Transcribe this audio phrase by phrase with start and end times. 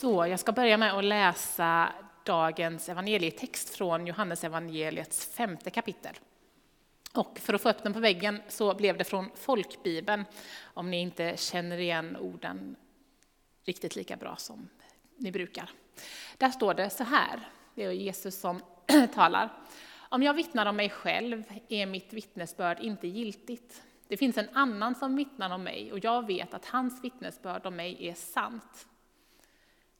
[0.00, 1.92] Så, jag ska börja med att läsa
[2.24, 6.18] dagens evangelietext från Johannes evangeliets femte kapitel.
[7.14, 10.24] Och för att få upp den på väggen så blev det från folkbibeln,
[10.62, 12.76] om ni inte känner igen orden
[13.64, 14.68] riktigt lika bra som
[15.16, 15.70] ni brukar.
[16.38, 18.62] Där står det så här, det är Jesus som
[19.14, 19.52] talar.
[19.96, 23.82] Om jag vittnar om mig själv är mitt vittnesbörd inte giltigt.
[24.08, 27.76] Det finns en annan som vittnar om mig och jag vet att hans vittnesbörd om
[27.76, 28.86] mig är sant.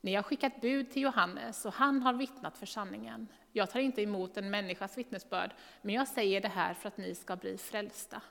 [0.01, 3.29] Ni har skickat bud till Johannes och han har vittnat för sanningen.
[3.53, 7.15] Jag tar inte emot en människas vittnesbörd, men jag säger det här för att ni
[7.15, 8.23] ska bli frälsta.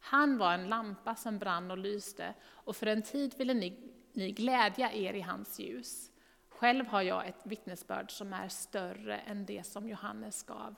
[0.00, 4.32] Han var en lampa som brann och lyste, och för en tid ville ni, ni
[4.32, 6.10] glädja er i hans ljus.
[6.48, 10.74] Själv har jag ett vittnesbörd som är större än det som Johannes gav.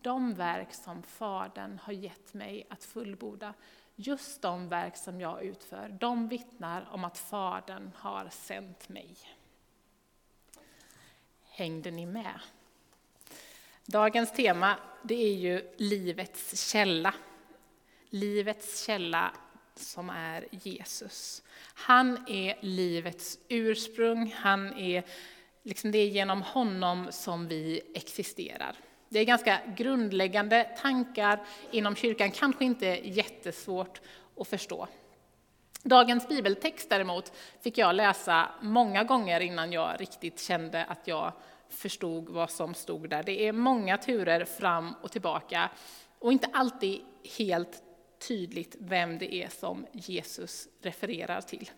[0.00, 3.54] De verk som Fadern har gett mig att fullborda,
[3.96, 9.16] just de verk som jag utför, de vittnar om att Fadern har sänt mig.
[11.60, 12.40] Hängde ni med?
[13.86, 17.14] Dagens tema det är ju livets källa.
[18.10, 19.32] Livets källa
[19.74, 21.42] som är Jesus.
[21.74, 25.04] Han är livets ursprung, han är,
[25.62, 28.76] liksom det är genom honom som vi existerar.
[29.08, 34.00] Det är ganska grundläggande tankar inom kyrkan, kanske inte jättesvårt
[34.36, 34.88] att förstå.
[35.82, 41.32] Dagens bibeltext däremot fick jag läsa många gånger innan jag riktigt kände att jag
[41.68, 43.22] förstod vad som stod där.
[43.22, 45.70] Det är många turer fram och tillbaka
[46.18, 47.00] och inte alltid
[47.38, 47.82] helt
[48.28, 51.70] tydligt vem det är som Jesus refererar till.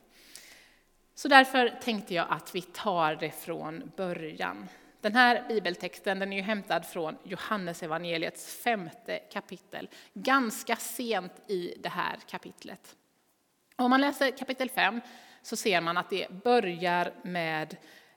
[1.14, 4.68] Så därför tänkte jag att vi tar det från början.
[5.00, 11.74] Den här bibeltexten den är ju hämtad från Johannes evangeliets femte kapitel, ganska sent i
[11.82, 12.96] det här kapitlet.
[13.76, 15.00] Om man läser kapitel 5
[15.42, 17.76] så ser man att det börjar med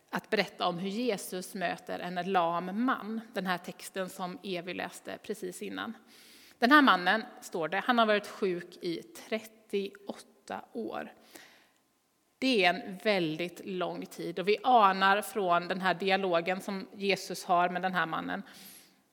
[0.09, 3.21] att berätta om hur Jesus möter en lam man.
[3.33, 5.94] Den här texten som Evi läste precis innan.
[6.59, 11.13] Den här mannen, står det, han har varit sjuk i 38 år.
[12.39, 17.45] Det är en väldigt lång tid och vi anar från den här dialogen som Jesus
[17.45, 18.44] har med den här mannen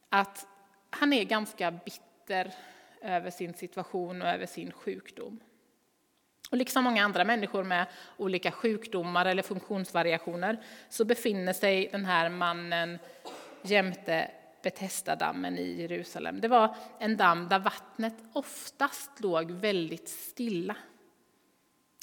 [0.08, 0.46] att
[0.90, 2.54] han är ganska bitter
[3.00, 5.40] över sin situation och över sin sjukdom.
[6.52, 7.86] Och liksom många andra människor med
[8.16, 12.98] olika sjukdomar eller funktionsvariationer så befinner sig den här mannen
[13.62, 14.30] jämte
[14.62, 16.40] Betesda-dammen i Jerusalem.
[16.40, 20.76] Det var en damm där vattnet oftast låg väldigt stilla.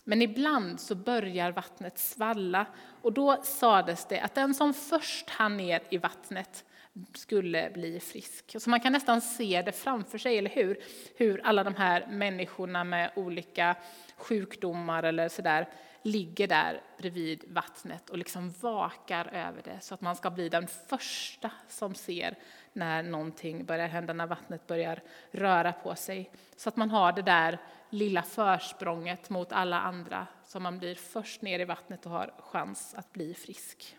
[0.03, 2.66] Men ibland så börjar vattnet svalla
[3.01, 6.66] och då sades det att den som först hann ner i vattnet
[7.13, 8.55] skulle bli frisk.
[8.59, 10.77] Så man kan nästan se det framför sig, eller hur?
[11.16, 13.75] Hur alla de här människorna med olika
[14.19, 15.68] sjukdomar eller sådär
[16.02, 20.68] ligger där bredvid vattnet och liksom vakar över det så att man ska bli den
[20.68, 22.35] första som ser
[22.74, 26.31] när någonting börjar hända, när vattnet börjar röra på sig.
[26.56, 27.58] Så att man har det där
[27.90, 32.94] lilla försprånget mot alla andra så man blir först ner i vattnet och har chans
[32.97, 33.96] att bli frisk.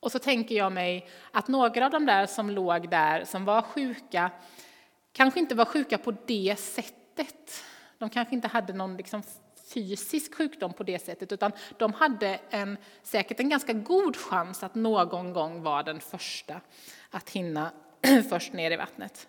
[0.00, 3.62] Och så tänker jag mig att några av de där som låg där, som var
[3.62, 4.30] sjuka,
[5.12, 7.03] kanske inte var sjuka på det sättet.
[7.98, 9.22] De kanske inte hade någon liksom
[9.74, 14.74] fysisk sjukdom på det sättet, utan de hade en, säkert en ganska god chans att
[14.74, 16.60] någon gång vara den första
[17.10, 17.72] att hinna
[18.30, 19.28] först ner i vattnet.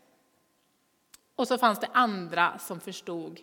[1.35, 3.39] Och så fanns det andra som förstod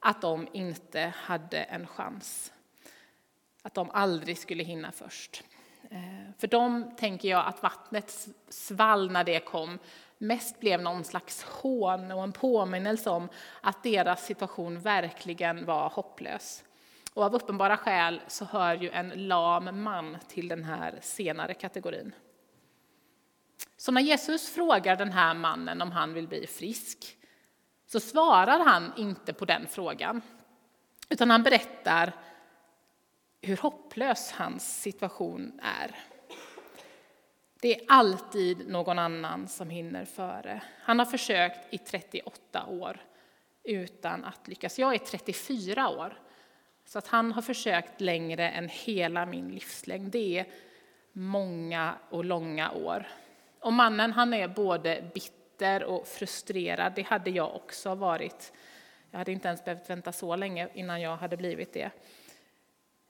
[0.00, 2.52] att de inte hade en chans.
[3.62, 5.44] Att de aldrig skulle hinna först.
[5.90, 9.78] Eh, för dem tänker jag att vattnets svall när det kom
[10.18, 13.28] mest blev någon slags hån och en påminnelse om
[13.60, 16.64] att deras situation verkligen var hopplös.
[17.14, 22.14] Och av uppenbara skäl så hör ju en lam man till den här senare kategorin.
[23.76, 27.16] Så när Jesus frågar den här mannen om han vill bli frisk
[27.86, 30.22] så svarar han inte på den frågan,
[31.08, 32.12] utan han berättar
[33.40, 35.96] hur hopplös hans situation är.
[37.66, 40.62] Det är alltid någon annan som hinner före.
[40.82, 43.00] Han har försökt i 38 år
[43.64, 44.78] utan att lyckas.
[44.78, 46.20] Jag är 34 år,
[46.84, 50.12] så att han har försökt längre än hela min livslängd.
[50.12, 50.46] Det är
[51.12, 53.08] många och långa år.
[53.60, 56.92] Och mannen han är både bitter och frustrerad.
[56.96, 58.52] Det hade jag också varit.
[59.10, 61.90] Jag hade inte ens behövt vänta så länge innan jag hade blivit det.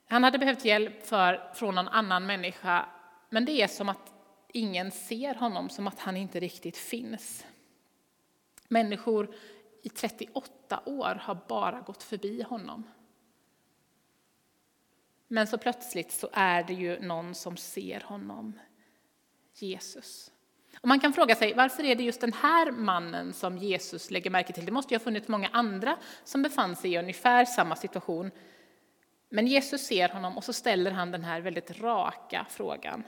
[0.08, 2.86] Han hade behövt hjälp för, från någon annan människa,
[3.30, 4.15] men det är som att
[4.56, 7.44] ingen ser honom, som att han inte riktigt finns.
[8.68, 9.34] Människor
[9.82, 12.84] i 38 år har bara gått förbi honom.
[15.28, 18.58] Men så plötsligt så är det ju någon som ser honom,
[19.54, 20.32] Jesus.
[20.80, 24.30] Och man kan fråga sig varför är det just den här mannen som Jesus lägger
[24.30, 24.66] märke till?
[24.66, 28.30] Det måste ju ha funnits många andra som befann sig i ungefär samma situation.
[29.28, 33.04] Men Jesus ser honom och så ställer han den här väldigt raka frågan.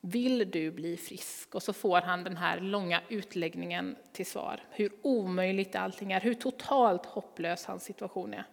[0.00, 1.54] Vill du bli frisk?
[1.54, 4.60] Och så får han den här långa utläggningen till svar.
[4.70, 8.44] Hur omöjligt allting är, hur totalt hopplös hans situation är.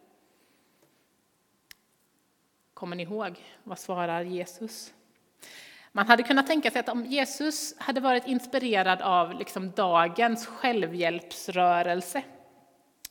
[2.73, 3.35] Kommer ni ihåg?
[3.63, 4.93] Vad svarar Jesus?
[5.91, 12.23] Man hade kunnat tänka sig att om Jesus hade varit inspirerad av liksom dagens självhjälpsrörelse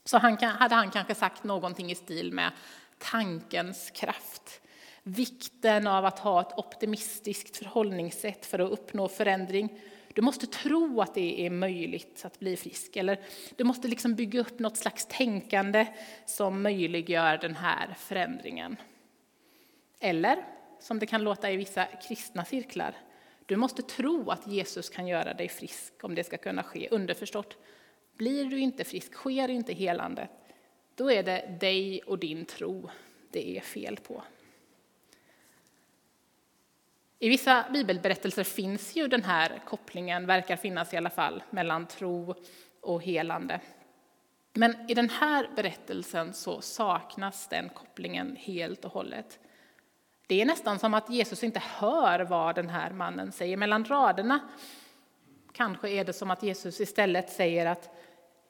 [0.03, 2.51] så hade han kanske sagt någonting i stil med
[2.97, 4.61] tankens kraft.
[5.07, 9.79] Vikten av att ha ett optimistiskt förhållningssätt för att uppnå förändring.
[10.13, 12.95] Du måste tro att det är möjligt att bli frisk.
[12.95, 13.19] Eller
[13.55, 15.87] du måste liksom bygga upp något slags tänkande
[16.25, 18.77] som möjliggör den här förändringen.
[19.99, 20.45] Eller,
[20.79, 22.95] som det kan låta i vissa kristna cirklar,
[23.45, 26.87] du måste tro att Jesus kan göra dig frisk om det ska kunna ske.
[26.91, 27.57] Underförstått,
[28.17, 30.29] blir du inte frisk, sker inte helandet,
[30.95, 32.89] då är det dig och din tro
[33.31, 34.23] det är fel på.
[37.19, 42.35] I vissa bibelberättelser finns ju den här kopplingen, verkar finnas i alla fall, mellan tro
[42.81, 43.59] och helande.
[44.53, 49.39] Men i den här berättelsen så saknas den kopplingen helt och hållet.
[50.27, 54.39] Det är nästan som att Jesus inte hör vad den här mannen säger mellan raderna.
[55.53, 57.89] Kanske är det som att Jesus istället säger att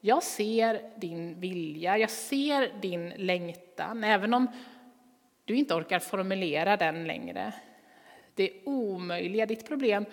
[0.01, 4.47] jag ser din vilja, jag ser din längtan, även om
[5.45, 7.53] du inte orkar formulera den längre.
[8.37, 10.05] Det omöjliga, ditt problem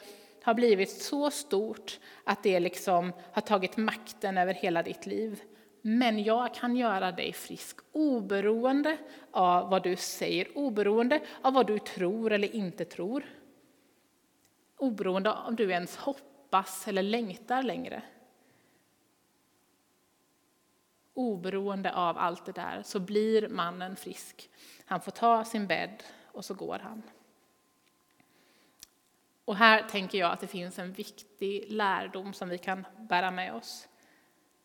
[0.43, 5.43] har blivit så stort att det liksom har tagit makten över hela ditt liv.
[5.83, 8.99] Men jag kan göra dig frisk oberoende
[9.31, 13.25] av vad du säger, oberoende av vad du tror eller inte tror.
[14.77, 18.03] Oberoende av om du ens hoppas eller längtar längre.
[21.15, 24.51] Oberoende av allt det där så blir mannen frisk.
[24.85, 27.03] Han får ta sin bädd och så går han.
[29.45, 33.55] Och här tänker jag att det finns en viktig lärdom som vi kan bära med
[33.55, 33.89] oss.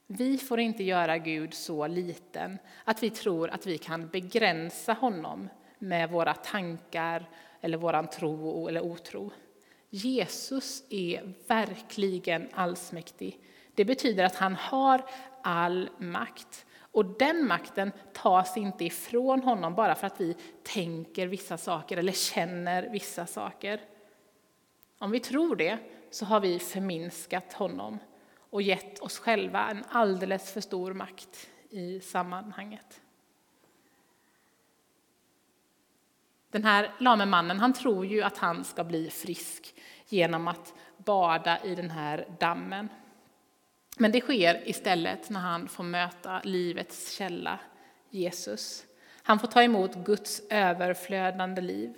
[0.08, 5.50] Vi får inte göra Gud så liten att vi tror att vi kan begränsa honom
[5.80, 7.30] med våra tankar
[7.62, 9.32] eller vår tro eller otro.
[9.90, 13.40] Jesus är verkligen allsmäktig.
[13.76, 15.06] Det betyder att han har
[15.44, 16.66] all makt.
[16.92, 22.12] Och den makten tas inte ifrån honom bara för att vi tänker vissa saker eller
[22.12, 23.82] känner vissa saker.
[25.02, 25.80] Om vi tror det
[26.10, 28.00] så har vi förminskat honom
[28.50, 33.02] och gett oss själva en alldeles för stor makt i sammanhanget.
[36.52, 39.76] Den här lame mannen han tror ju att han ska bli frisk
[40.08, 42.90] genom att bada i den här dammen.
[43.98, 47.60] Men det sker istället när han får möta livets källa,
[48.10, 48.86] Jesus.
[49.24, 51.94] Han får ta emot Guds överflödande liv.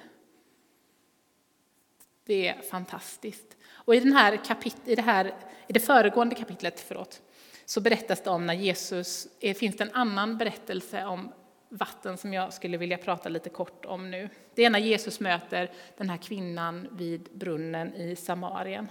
[2.32, 3.58] Det är fantastiskt.
[3.74, 5.34] Och i, den här kapit i, det här,
[5.68, 7.22] i det föregående kapitlet förlåt,
[7.66, 11.32] så berättas det om när Jesus, eh, finns det en annan berättelse om
[11.70, 14.30] vatten som jag skulle vilja prata lite kort om nu.
[14.56, 18.88] Det är när Jesus möter den här kvinnan vid brunnen i Samarien.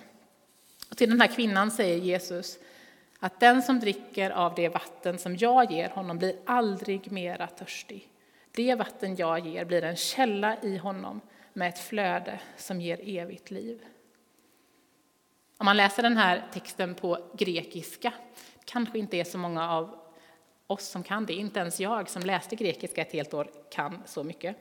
[0.90, 2.58] Och till den här kvinnan säger Jesus
[3.18, 8.08] att den som dricker av det vatten som jag ger honom blir aldrig mera törstig.
[8.52, 11.20] Det vatten jag ger blir en källa i honom
[11.52, 13.84] med ett flöde som ger evigt liv.
[15.58, 18.12] Om man läser den här texten på grekiska,
[18.64, 19.98] kanske inte är så många av
[20.66, 24.24] oss som kan det, inte ens jag som läste grekiska ett helt år kan så
[24.24, 24.56] mycket.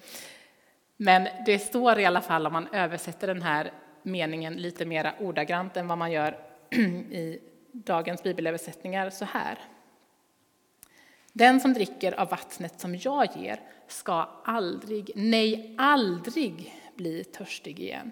[0.97, 5.77] Men det står i alla fall om man översätter den här meningen lite mer ordagrant
[5.77, 6.37] än vad man gör
[7.09, 7.39] i
[7.71, 9.59] dagens bibelöversättningar så här.
[11.39, 18.11] Den som dricker av vattnet som jag ger ska aldrig, nej aldrig bli törstig igen.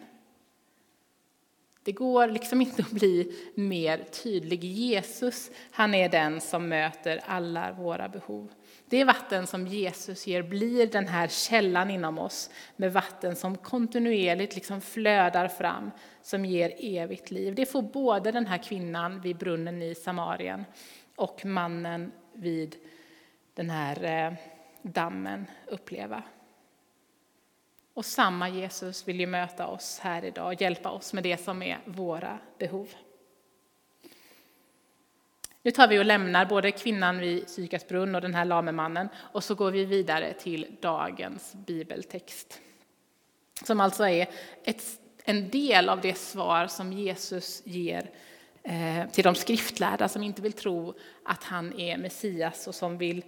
[1.83, 4.63] Det går liksom inte att bli mer tydlig.
[4.63, 8.51] Jesus, han är den som möter alla våra behov.
[8.85, 14.55] Det vatten som Jesus ger blir den här källan inom oss med vatten som kontinuerligt
[14.55, 15.91] liksom flödar fram,
[16.21, 17.55] som ger evigt liv.
[17.55, 20.65] Det får både den här kvinnan vid brunnen i Samarien
[21.15, 22.75] och mannen vid
[23.57, 24.33] den här eh,
[24.81, 26.23] dammen uppleva.
[27.93, 31.61] Och samma Jesus vill ju möta oss här idag och hjälpa oss med det som
[31.61, 32.89] är våra behov.
[35.61, 39.43] Nu tar vi och lämnar både kvinnan vid Sykars brunn och den här lamemannen och
[39.43, 42.61] så går vi vidare till dagens bibeltext.
[43.63, 44.29] som alltså är
[44.63, 44.83] ett,
[45.23, 48.09] en del av det svar som Jesus ger
[48.63, 53.23] eh, till de skriftlärda som inte vill tro att han är Messias och som, vill,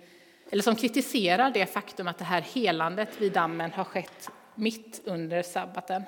[0.51, 5.43] eller som kritiserar det faktum att det här helandet vid dammen har skett mitt under
[5.43, 6.03] sabbaten.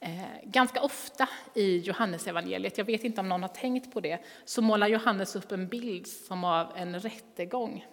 [0.00, 0.10] Eh,
[0.42, 4.88] ganska ofta i Johannesevangeliet, jag vet inte om någon har tänkt på det, så målar
[4.88, 7.86] Johannes upp en bild som av en rättegång.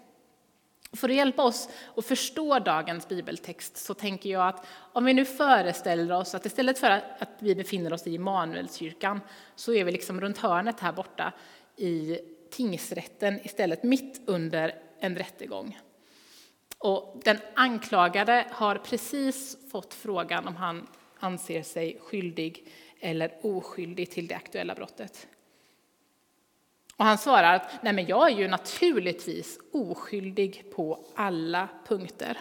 [0.94, 5.26] För att hjälpa oss att förstå dagens bibeltext så tänker jag att om vi nu
[5.26, 9.22] föreställer oss att istället för att vi befinner oss i Immanuelskyrkan
[9.56, 11.34] så är vi liksom runt hörnet här borta
[11.78, 12.20] i
[12.56, 15.80] tingsrätten istället, mitt under en rättegång.
[16.78, 20.88] Och den anklagade har precis fått frågan om han
[21.20, 22.68] anser sig skyldig
[23.00, 25.28] eller oskyldig till det aktuella brottet.
[26.98, 32.38] Och han svarar att Nej, men jag är ju naturligtvis oskyldig på alla punkter.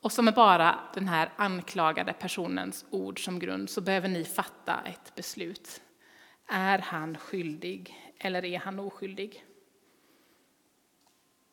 [0.00, 4.82] Och som är bara den här anklagade personens ord som grund så behöver ni fatta
[4.86, 5.80] ett beslut.
[6.46, 9.44] Är han skyldig eller är han oskyldig?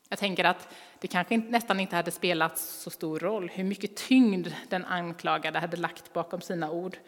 [0.08, 4.48] Jag tänker att det kanske nästan inte hade spelat så stor roll hur mycket tyngd
[4.68, 6.98] den anklagade hade lagt bakom sina ord.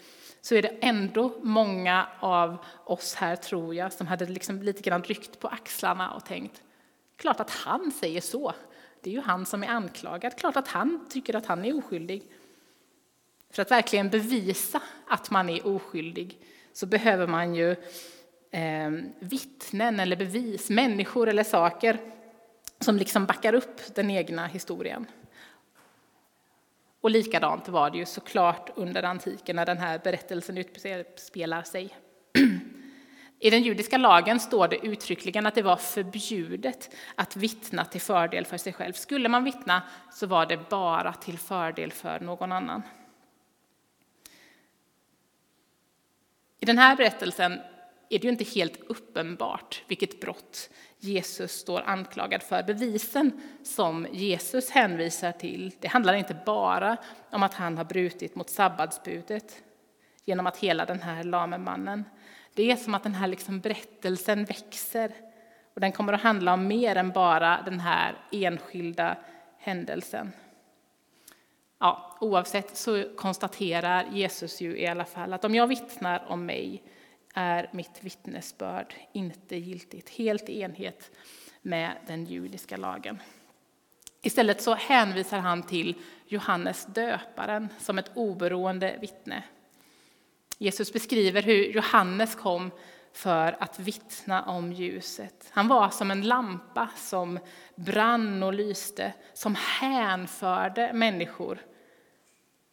[0.40, 5.02] Så är det ändå många av oss här, tror jag, som hade liksom lite grann
[5.02, 6.62] ryckt på axlarna och tänkt,
[7.16, 8.54] klart att han säger så.
[9.00, 12.22] Det är ju han som är anklagad, klart att han tycker att han är oskyldig.
[13.50, 16.38] För att verkligen bevisa att man är oskyldig
[16.74, 17.70] så behöver man ju
[18.50, 21.98] eh, vittnen eller bevis, människor eller saker
[22.80, 25.06] som liksom backar upp den egna historien.
[27.00, 31.94] Och likadant var det ju såklart under antiken när den här berättelsen utspelar sig.
[33.38, 38.46] I den judiska lagen står det uttryckligen att det var förbjudet att vittna till fördel
[38.46, 38.92] för sig själv.
[38.92, 42.82] Skulle man vittna så var det bara till fördel för någon annan.
[46.64, 47.52] I den här berättelsen
[48.08, 52.62] är det ju inte helt uppenbart vilket brott Jesus står anklagad för.
[52.62, 56.96] Bevisen som Jesus hänvisar till det handlar inte bara
[57.30, 59.62] om att han har brutit mot sabbatsbudet
[60.24, 62.04] genom att hela den här lame mannen.
[62.54, 65.12] Det är som att den här liksom berättelsen växer
[65.74, 69.16] och den kommer att handla om mer än bara den här enskilda
[69.58, 70.32] händelsen.
[71.78, 76.82] Ja, oavsett så konstaterar Jesus ju i alla fall att om jag vittnar om mig
[77.34, 81.10] är mitt vittnesbörd inte giltigt, helt i enhet
[81.62, 83.18] med den judiska lagen.
[84.22, 85.94] Istället så hänvisar han till
[86.26, 89.42] Johannes döparen som ett oberoende vittne.
[90.58, 92.70] Jesus beskriver hur Johannes kom
[93.14, 95.48] för att vittna om ljuset.
[95.50, 97.38] Han var som en lampa som
[97.74, 101.58] brann och lyste, som hänförde människor.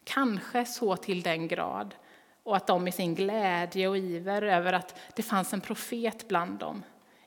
[0.04, 1.94] Kanske så till den grad
[2.42, 6.58] och att de i sin glädje och iver över att det fanns en profet bland
[6.58, 6.82] dem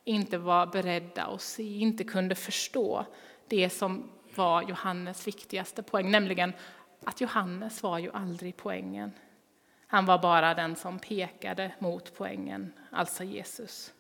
[0.06, 3.06] inte var beredda att se, inte kunde förstå
[3.48, 6.54] det som var Johannes viktigaste poäng, nämligen
[7.04, 9.12] att Johannes var ju aldrig poängen.
[9.88, 13.94] Han var bara den som pekade mot poängen, alltså Jesus.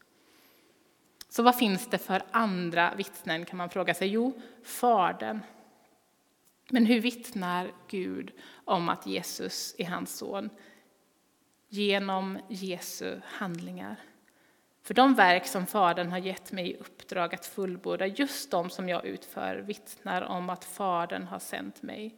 [1.29, 4.07] Så vad finns det för andra vittnen kan man fråga sig?
[4.07, 5.39] Jo, Fadern.
[6.69, 8.31] Men hur vittnar Gud
[8.65, 10.49] om att Jesus är hans son?
[11.75, 13.95] genom Jesu handlingar.
[14.83, 18.89] För de verk som Fadern har gett mig i uppdrag att fullborda, just de som
[18.89, 22.15] jag utför, vittnar om att Fadern har sänt mig.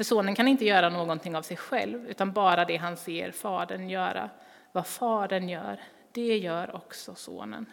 [0.00, 3.88] För Sonen kan inte göra någonting av sig själv, utan bara det han ser Fadern
[3.88, 4.30] göra.
[4.72, 5.80] Vad Fadern gör,
[6.12, 7.66] det gör också Sonen.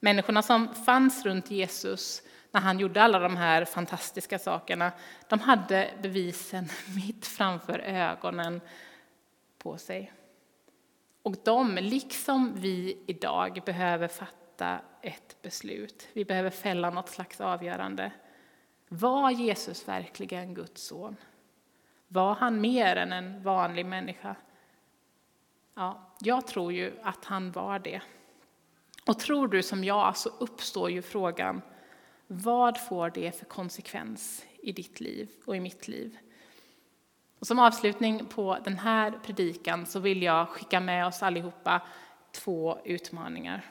[0.00, 4.92] Människorna som fanns runt Jesus när han gjorde alla de här fantastiska sakerna,
[5.28, 8.60] de hade bevisen mitt framför ögonen
[9.58, 10.12] på sig.
[11.22, 16.08] Och de, liksom vi idag, behöver fatta ett beslut.
[16.12, 18.12] Vi behöver fälla något slags avgörande.
[18.92, 21.16] Var Jesus verkligen Guds son?
[22.08, 24.36] Var han mer än en vanlig människa?
[25.74, 28.02] Ja, jag tror ju att han var det.
[29.06, 31.62] Och tror du som jag så uppstår ju frågan,
[32.26, 36.18] vad får det för konsekvens i ditt liv och i mitt liv?
[37.38, 41.82] Och som avslutning på den här predikan så vill jag skicka med oss allihopa
[42.32, 43.64] två utmaningar.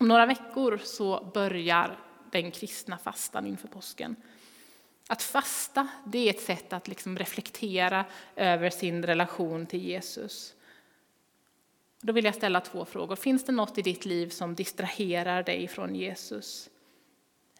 [0.00, 1.98] Om några veckor så börjar
[2.42, 4.16] den kristna fastan inför påsken.
[5.08, 8.04] Att fasta det är ett sätt att liksom reflektera
[8.36, 10.54] över sin relation till Jesus.
[12.00, 13.16] Då vill jag ställa två frågor.
[13.16, 16.70] Finns det något i ditt liv som distraherar dig från Jesus?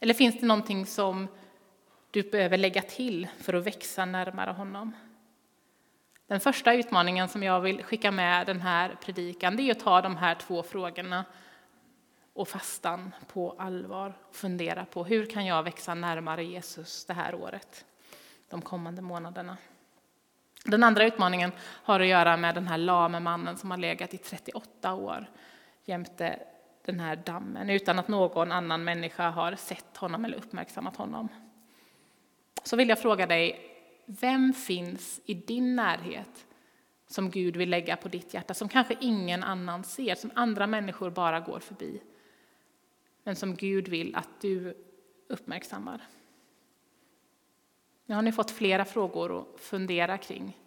[0.00, 1.28] Eller finns det någonting som
[2.10, 4.92] du behöver lägga till för att växa närmare honom?
[6.26, 10.00] Den första utmaningen som jag vill skicka med den här predikan, det är att ta
[10.00, 11.24] de här två frågorna
[12.36, 17.34] och fastan på allvar och fundera på hur kan jag växa närmare Jesus det här
[17.34, 17.84] året,
[18.50, 19.56] de kommande månaderna.
[20.64, 24.18] Den andra utmaningen har att göra med den här lame mannen som har legat i
[24.18, 25.26] 38 år
[25.84, 26.38] jämte
[26.84, 31.28] den här dammen utan att någon annan människa har sett honom eller uppmärksammat honom.
[32.62, 33.70] Så vill jag fråga dig,
[34.06, 36.46] vem finns i din närhet
[37.06, 41.10] som Gud vill lägga på ditt hjärta, som kanske ingen annan ser, som andra människor
[41.10, 42.00] bara går förbi,
[43.26, 44.76] men som Gud vill att du
[45.28, 46.02] uppmärksammar?
[48.06, 50.58] Nu har ni fått flera frågor att fundera kring.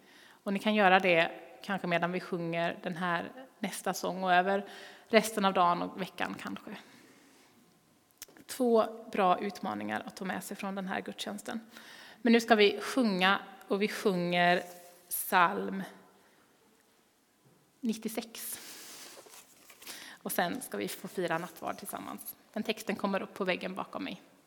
[0.42, 1.30] Och ni kan göra det
[1.62, 4.68] kanske medan vi sjunger den här nästa sång och över
[5.08, 6.76] resten av dagen och veckan kanske.
[8.46, 11.60] Två bra utmaningar att ta med sig från den här gudstjänsten.
[12.22, 13.38] Men nu ska vi sjunga
[13.68, 14.62] och vi sjunger
[15.08, 15.82] psalm
[17.80, 18.60] 96.
[20.22, 22.36] Och sen ska vi få fira nattvard tillsammans.
[22.52, 24.22] Den texten kommer upp på väggen bakom mig.